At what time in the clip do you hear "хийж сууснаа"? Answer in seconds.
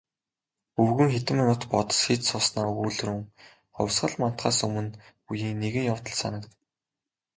2.05-2.65